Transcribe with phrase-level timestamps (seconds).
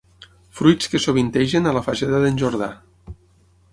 [0.59, 2.71] Fruits que sovintegen a la Fageda d'en Jordà.